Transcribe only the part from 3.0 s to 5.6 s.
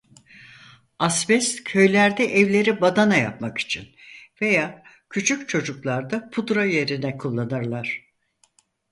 yapmak için veya küçük